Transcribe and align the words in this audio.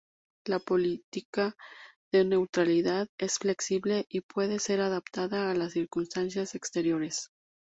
La 0.47 0.57
política 0.57 1.55
de 2.11 2.25
neutralidad 2.25 3.07
es 3.19 3.37
flexible 3.37 4.07
y 4.09 4.21
puede 4.21 4.57
ser 4.57 4.81
adaptada 4.81 5.51
a 5.51 5.53
las 5.53 5.73
circunstancias 5.73 6.55
exteriores. 6.55 7.29